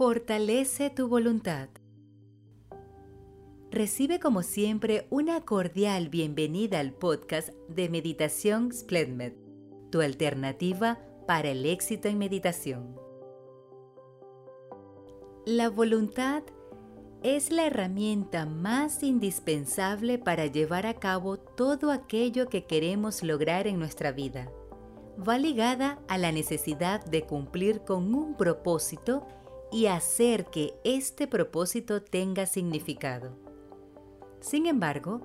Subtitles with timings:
[0.00, 1.68] Fortalece tu voluntad.
[3.70, 9.34] Recibe como siempre una cordial bienvenida al podcast de Meditación Splendmed,
[9.90, 12.96] tu alternativa para el éxito en meditación.
[15.44, 16.44] La voluntad
[17.22, 23.78] es la herramienta más indispensable para llevar a cabo todo aquello que queremos lograr en
[23.78, 24.50] nuestra vida.
[25.18, 29.26] Va ligada a la necesidad de cumplir con un propósito
[29.72, 33.36] y hacer que este propósito tenga significado.
[34.40, 35.20] Sin embargo,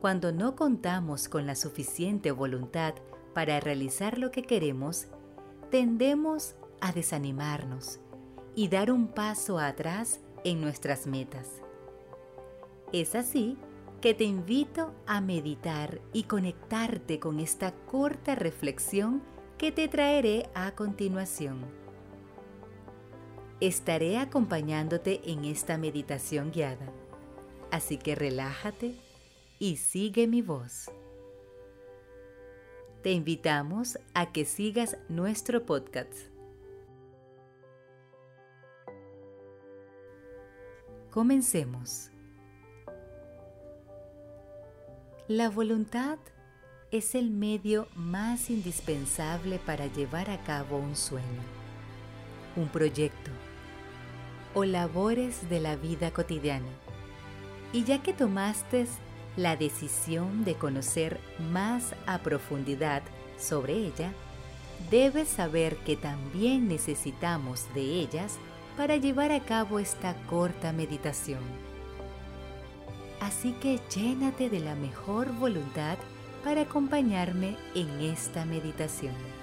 [0.00, 2.94] cuando no contamos con la suficiente voluntad
[3.34, 5.06] para realizar lo que queremos,
[5.70, 8.00] tendemos a desanimarnos
[8.54, 11.60] y dar un paso atrás en nuestras metas.
[12.92, 13.58] Es así
[14.00, 19.22] que te invito a meditar y conectarte con esta corta reflexión
[19.58, 21.85] que te traeré a continuación.
[23.60, 26.92] Estaré acompañándote en esta meditación guiada,
[27.70, 28.96] así que relájate
[29.58, 30.90] y sigue mi voz.
[33.02, 36.12] Te invitamos a que sigas nuestro podcast
[41.16, 42.10] Comencemos.
[45.28, 46.18] La voluntad
[46.90, 51.40] es el medio más indispensable para llevar a cabo un sueño,
[52.54, 53.30] un proyecto
[54.56, 56.72] o labores de la vida cotidiana.
[57.74, 58.86] Y ya que tomaste
[59.36, 61.20] la decisión de conocer
[61.52, 63.02] más a profundidad
[63.38, 64.12] sobre ella,
[64.90, 68.38] debes saber que también necesitamos de ellas
[68.78, 71.40] para llevar a cabo esta corta meditación.
[73.20, 75.98] Así que llénate de la mejor voluntad
[76.42, 79.35] para acompañarme en esta meditación.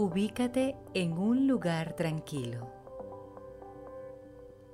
[0.00, 2.68] Ubícate en un lugar tranquilo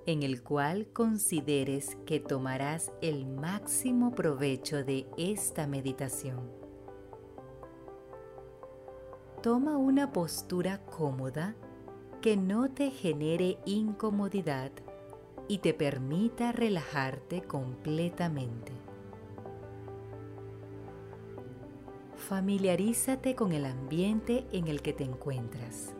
[0.04, 6.53] en el cual consideres que tomarás el máximo provecho de esta meditación.
[9.43, 11.56] Toma una postura cómoda
[12.21, 14.72] que no te genere incomodidad
[15.48, 18.73] y te permita relajarte completamente.
[22.28, 25.94] Familiarízate con el ambiente en el que te encuentras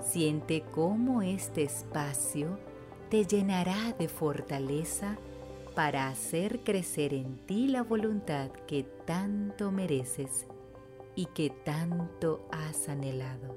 [0.00, 2.58] Siente cómo este espacio
[3.10, 5.18] te llenará de fortaleza
[5.74, 10.46] para hacer crecer en ti la voluntad que tanto mereces
[11.14, 13.56] y que tanto has anhelado.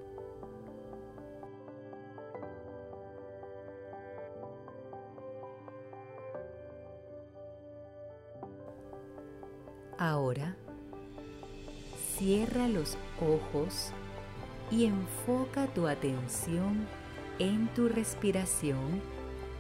[9.98, 10.58] Ahora,
[12.22, 13.92] cierra los ojos
[14.70, 16.86] y enfoca tu atención
[17.40, 19.02] en tu respiración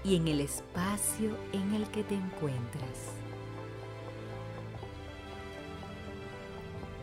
[0.03, 3.15] y en el espacio en el que te encuentras.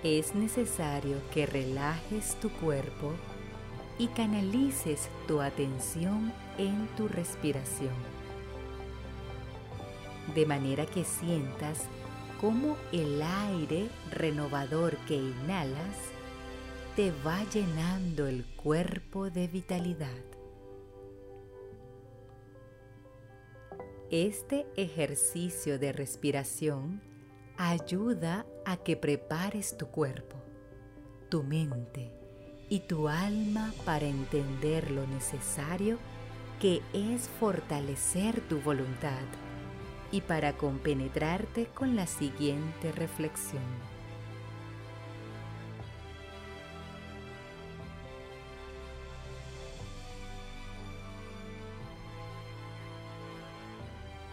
[0.04, 3.14] Es necesario que relajes tu cuerpo
[3.98, 7.94] y canalices tu atención en tu respiración,
[10.36, 11.88] de manera que sientas
[12.40, 15.96] cómo el aire renovador que inhalas
[16.94, 20.24] te va llenando el cuerpo de vitalidad.
[24.10, 27.02] Este ejercicio de respiración
[27.56, 30.36] ayuda a que prepares tu cuerpo,
[31.28, 32.12] tu mente
[32.68, 35.98] y tu alma para entender lo necesario
[36.60, 39.26] que es fortalecer tu voluntad
[40.10, 43.62] y para compenetrarte con la siguiente reflexión.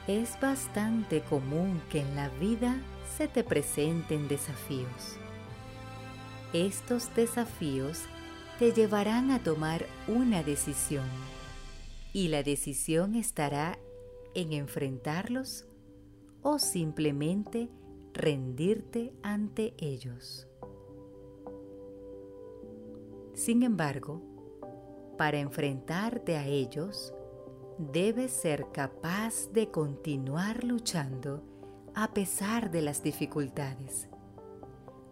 [0.08, 2.78] Es bastante común que en la vida
[3.18, 5.18] se te presenten desafíos.
[6.54, 8.04] Estos desafíos
[8.60, 11.10] te llevarán a tomar una decisión
[12.14, 13.78] y la decisión estará
[14.36, 15.68] en enfrentarlos
[16.42, 17.70] o simplemente
[18.14, 20.48] rendirte ante ellos.
[23.34, 24.22] Sin embargo,
[25.18, 27.14] para enfrentarte a ellos,
[27.78, 31.44] debes ser capaz de continuar luchando
[31.94, 34.10] a pesar de las dificultades.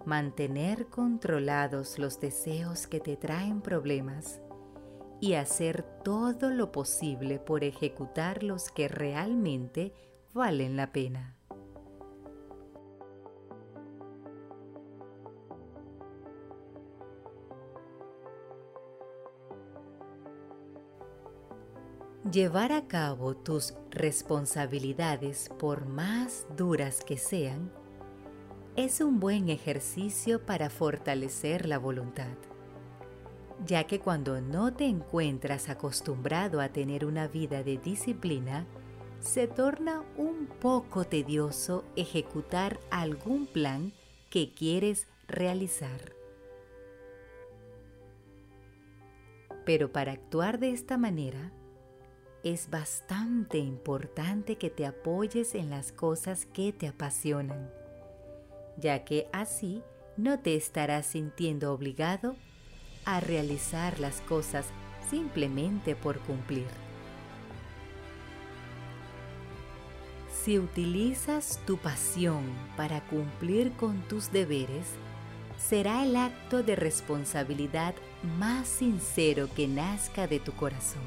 [0.06, 4.42] Mantener controlados los deseos que te traen problemas
[5.24, 9.94] y hacer todo lo posible por ejecutar los que realmente
[10.34, 11.38] valen la pena.
[22.30, 27.72] Llevar a cabo tus responsabilidades, por más duras que sean,
[28.76, 32.36] es un buen ejercicio para fortalecer la voluntad
[33.66, 38.66] ya que cuando no te encuentras acostumbrado a tener una vida de disciplina,
[39.20, 43.94] se torna un poco tedioso ejecutar algún plan
[44.30, 46.14] que quieres realizar.
[49.66, 51.52] Pero para actuar de esta manera,
[52.44, 57.72] es bastante importante que te apoyes en las cosas que te apasionan,
[58.78, 59.82] ya que así
[60.18, 62.36] no te estarás sintiendo obligado
[63.06, 64.66] a realizar las cosas
[65.10, 66.68] simplemente por cumplir.
[70.44, 72.44] Si utilizas tu pasión
[72.76, 74.88] para cumplir con tus deberes,
[75.58, 77.96] será el acto de responsabilidad
[78.38, 81.02] más sincero que nazca de tu corazón.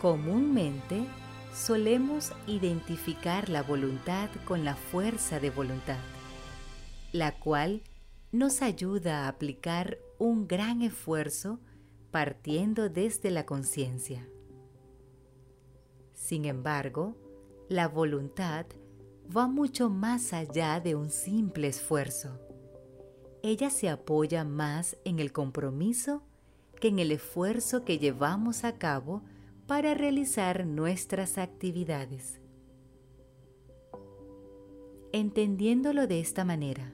[0.00, 1.04] Comúnmente
[1.52, 5.98] solemos identificar la voluntad con la fuerza de voluntad,
[7.12, 7.82] la cual
[8.30, 11.60] nos ayuda a aplicar un gran esfuerzo
[12.10, 14.26] partiendo desde la conciencia.
[16.14, 17.16] Sin embargo,
[17.68, 18.66] la voluntad
[19.34, 22.40] va mucho más allá de un simple esfuerzo.
[23.42, 26.22] Ella se apoya más en el compromiso
[26.80, 29.22] que en el esfuerzo que llevamos a cabo
[29.66, 32.40] para realizar nuestras actividades.
[35.12, 36.92] Entendiéndolo de esta manera,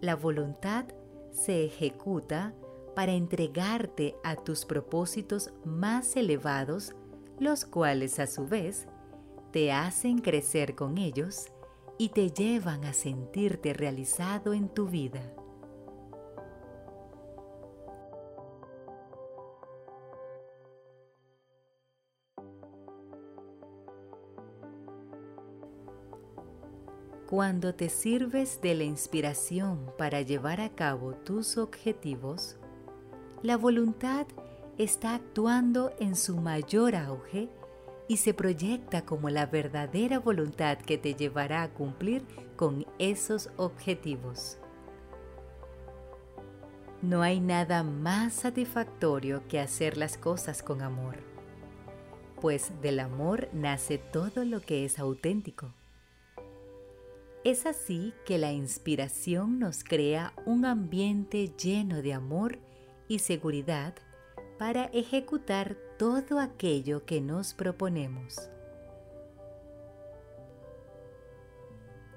[0.00, 0.86] la voluntad
[1.32, 2.54] se ejecuta
[2.94, 6.94] para entregarte a tus propósitos más elevados,
[7.38, 8.86] los cuales a su vez
[9.52, 11.46] te hacen crecer con ellos
[11.98, 15.32] y te llevan a sentirte realizado en tu vida.
[27.28, 32.56] Cuando te sirves de la inspiración para llevar a cabo tus objetivos,
[33.42, 34.28] la voluntad
[34.78, 37.48] está actuando en su mayor auge
[38.06, 42.24] y se proyecta como la verdadera voluntad que te llevará a cumplir
[42.54, 44.58] con esos objetivos.
[47.02, 51.16] No hay nada más satisfactorio que hacer las cosas con amor,
[52.40, 55.74] pues del amor nace todo lo que es auténtico.
[57.46, 62.58] Es así que la inspiración nos crea un ambiente lleno de amor
[63.06, 63.94] y seguridad
[64.58, 68.50] para ejecutar todo aquello que nos proponemos.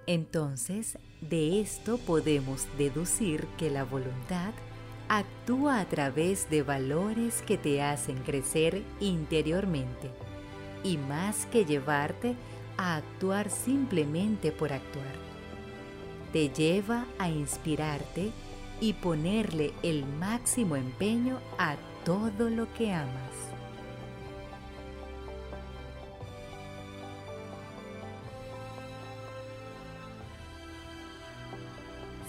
[0.08, 4.56] Entonces, de esto podemos deducir que la voluntad
[5.10, 10.10] actúa a través de valores que te hacen crecer interiormente
[10.84, 12.36] y más que llevarte
[12.80, 15.14] a actuar simplemente por actuar.
[16.32, 18.32] Te lleva a inspirarte
[18.80, 23.36] y ponerle el máximo empeño a todo lo que amas.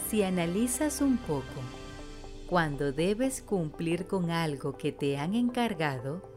[0.08, 1.44] Si analizas un poco,
[2.48, 6.28] cuando debes cumplir con algo que te han encargado,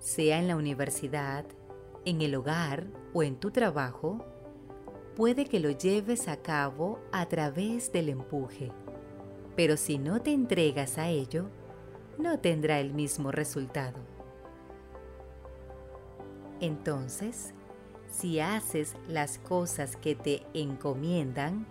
[0.00, 1.44] sea en la universidad,
[2.04, 4.22] en el hogar o en tu trabajo,
[5.16, 8.72] puede que lo lleves a cabo a través del empuje.
[9.56, 11.48] Pero si no te entregas a ello,
[12.18, 14.00] no tendrá el mismo resultado.
[16.60, 17.54] Entonces,
[18.10, 21.66] si haces las cosas que te encomiendan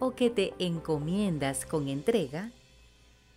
[0.00, 2.50] o que te encomiendas con entrega,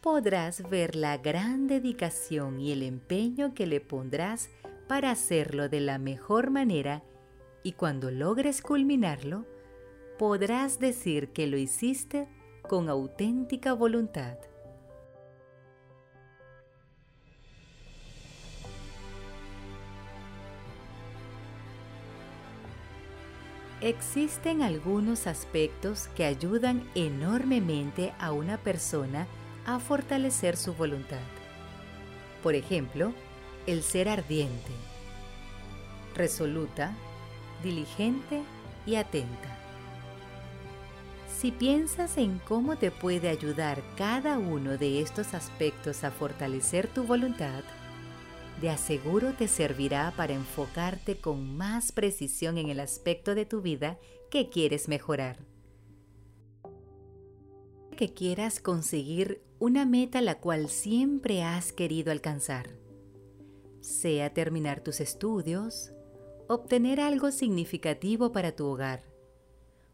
[0.01, 4.49] podrás ver la gran dedicación y el empeño que le pondrás
[4.87, 7.03] para hacerlo de la mejor manera
[7.63, 9.45] y cuando logres culminarlo,
[10.17, 12.27] podrás decir que lo hiciste
[12.67, 14.37] con auténtica voluntad.
[23.81, 29.25] Existen algunos aspectos que ayudan enormemente a una persona
[29.65, 31.17] a fortalecer su voluntad.
[32.43, 33.11] Por ejemplo,
[33.65, 34.71] el ser ardiente,
[36.15, 36.93] resoluta,
[37.63, 38.41] diligente
[38.85, 39.57] y atenta.
[41.39, 47.03] Si piensas en cómo te puede ayudar cada uno de estos aspectos a fortalecer tu
[47.03, 47.63] voluntad,
[48.61, 53.97] de aseguro te servirá para enfocarte con más precisión en el aspecto de tu vida
[54.29, 55.51] que quieres mejorar.
[58.01, 62.71] que quieras conseguir una meta la cual siempre has querido alcanzar,
[63.79, 65.93] sea terminar tus estudios,
[66.53, 69.03] obtener algo significativo para tu hogar,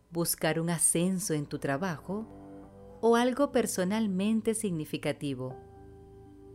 [0.09, 2.25] buscar un ascenso en tu trabajo
[2.99, 5.55] o algo personalmente significativo,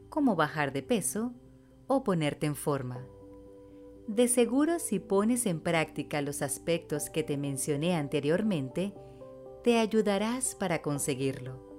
[0.09, 1.35] como bajar de peso
[1.87, 3.07] o ponerte en forma.
[4.09, 8.95] De seguro si pones en práctica los aspectos que te mencioné anteriormente,
[9.63, 11.72] te ayudarás para conseguirlo.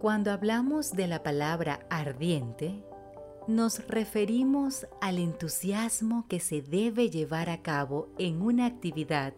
[0.00, 2.84] Cuando hablamos de la palabra ardiente,
[3.48, 9.34] nos referimos al entusiasmo que se debe llevar a cabo en una actividad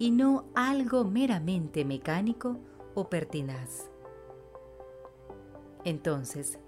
[0.00, 2.58] y no algo meramente mecánico
[2.96, 3.88] o pertinaz.
[5.84, 6.58] Entonces,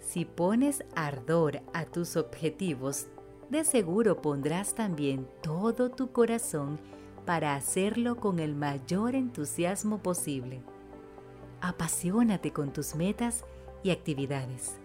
[0.00, 3.06] si pones ardor a tus objetivos,
[3.50, 6.80] de seguro pondrás también todo tu corazón
[7.24, 10.73] para hacerlo con el mayor entusiasmo posible.
[11.66, 13.42] Apasionate con tus metas
[13.82, 14.76] y actividades.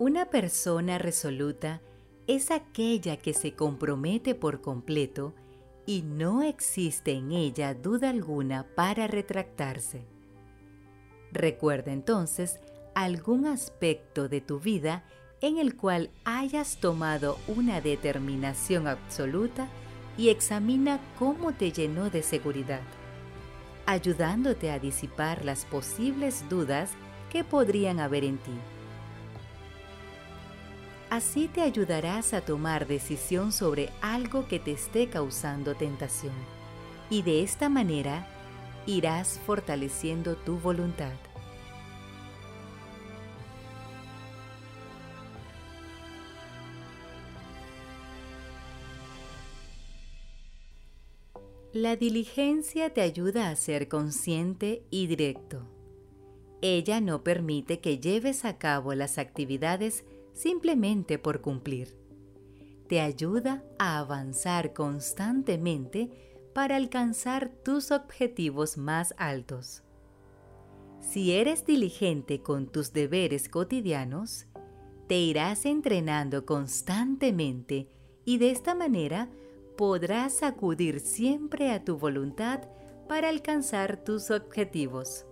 [0.00, 1.80] Una persona resoluta
[2.26, 5.36] es aquella que se compromete por completo
[5.86, 10.04] y no existe en ella duda alguna para retractarse.
[11.30, 12.58] Recuerda entonces
[12.96, 15.04] algún aspecto de tu vida
[15.42, 19.68] en el cual hayas tomado una determinación absoluta
[20.16, 22.82] y examina cómo te llenó de seguridad,
[23.84, 26.92] ayudándote a disipar las posibles dudas
[27.30, 28.52] que podrían haber en ti.
[31.10, 36.32] Así te ayudarás a tomar decisión sobre algo que te esté causando tentación
[37.10, 38.26] y de esta manera
[38.86, 41.12] irás fortaleciendo tu voluntad.
[51.72, 55.66] La diligencia te ayuda a ser consciente y directo.
[56.60, 61.96] Ella no permite que lleves a cabo las actividades simplemente por cumplir.
[62.88, 66.10] Te ayuda a avanzar constantemente
[66.52, 69.82] para alcanzar tus objetivos más altos.
[71.00, 74.44] Si eres diligente con tus deberes cotidianos,
[75.08, 77.88] te irás entrenando constantemente
[78.26, 79.30] y de esta manera
[79.76, 82.60] podrás acudir siempre a tu voluntad
[83.08, 85.26] para alcanzar tus objetivos.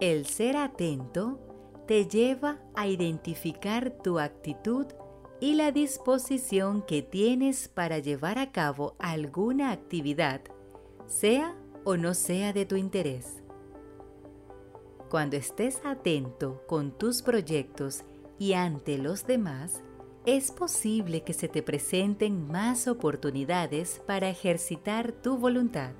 [0.00, 1.38] El ser atento
[1.86, 4.86] te lleva a identificar tu actitud
[5.40, 10.42] y la disposición que tienes para llevar a cabo alguna actividad,
[11.06, 13.45] sea o no sea de tu interés.
[15.16, 18.02] Cuando estés atento con tus proyectos
[18.38, 19.82] y ante los demás,
[20.26, 25.92] es posible que se te presenten más oportunidades para ejercitar tu voluntad,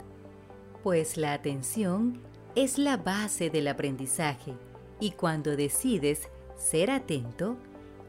[0.83, 2.21] pues la atención
[2.55, 4.53] es la base del aprendizaje
[5.01, 7.57] y cuando decides ser atento,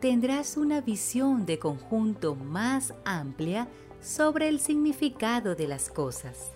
[0.01, 3.69] tendrás una visión de conjunto más amplia
[4.01, 6.51] sobre el significado de las cosas.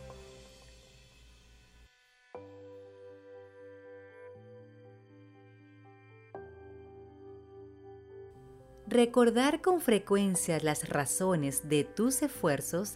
[8.91, 12.95] Recordar con frecuencia las razones de tus esfuerzos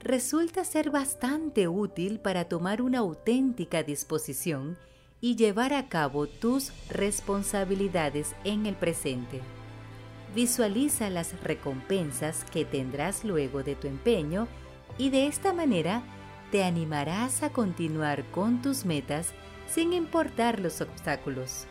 [0.00, 4.76] resulta ser bastante útil para tomar una auténtica disposición
[5.20, 9.40] y llevar a cabo tus responsabilidades en el presente.
[10.34, 14.48] Visualiza las recompensas que tendrás luego de tu empeño
[14.98, 16.02] y de esta manera
[16.50, 19.32] te animarás a continuar con tus metas
[19.68, 21.68] sin importar los obstáculos.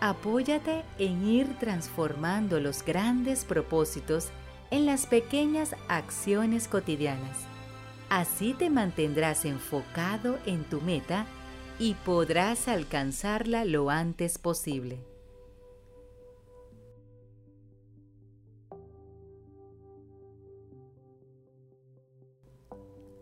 [0.00, 4.28] Apóyate en ir transformando los grandes propósitos
[4.70, 7.36] en las pequeñas acciones cotidianas.
[8.08, 11.26] Así te mantendrás enfocado en tu meta
[11.80, 15.00] y podrás alcanzarla lo antes posible.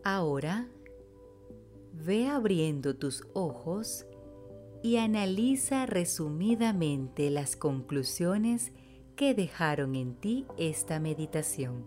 [0.04, 0.68] Ahora,
[1.92, 4.06] ve abriendo tus ojos
[4.87, 8.71] y analiza resumidamente las conclusiones
[9.16, 11.85] que dejaron en ti esta meditación.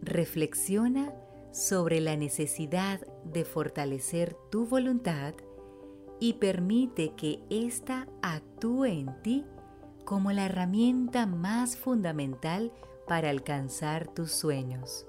[0.00, 1.12] Reflexiona
[1.52, 5.34] sobre la necesidad de fortalecer tu voluntad
[6.18, 9.44] y permite que ésta actúe en ti
[10.06, 12.72] como la herramienta más fundamental
[13.06, 15.04] para alcanzar tus sueños.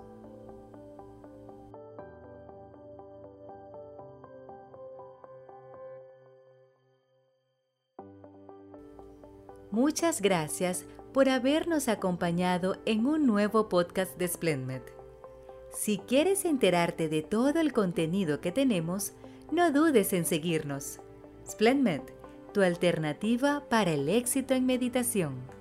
[9.75, 14.81] Muchas gracias por habernos acompañado en un nuevo podcast de Splendmed.
[15.69, 19.11] Si quieres enterarte de todo el contenido que tenemos,
[19.51, 21.01] no dudes en seguirnos.
[21.45, 21.99] Splendmed,
[22.53, 25.54] tu alternativa para el éxito en meditación.